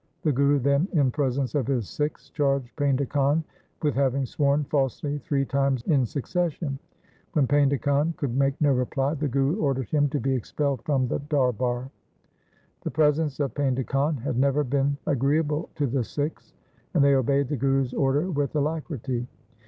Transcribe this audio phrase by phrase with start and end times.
[0.23, 3.43] The Guru then in presence of his Sikhs charged Painda Khan
[3.83, 6.79] with having sworn falsely three times in succession.
[7.33, 10.39] When Painda Khan could make no reply, the Guru ordered him LIFE OF GURU HAR
[10.39, 11.91] GOBIND 193 to be expelled from the darbar.
[12.81, 16.55] The presence of Painda Khan had never been agreeable to the Sikhs,
[16.95, 19.27] and they obeyed the Guru's order with alacrity.